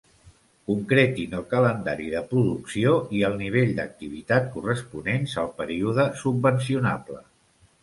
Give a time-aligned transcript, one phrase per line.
[0.69, 7.23] Concretin el calendari de producció i el nivell d'activitat corresponents al període subvencionable.